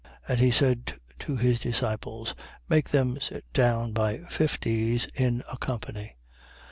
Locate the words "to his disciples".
1.19-2.33